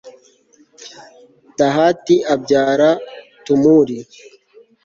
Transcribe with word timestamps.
tahati 1.57 2.15
abyara 2.33 2.89
tumuri 3.45 3.97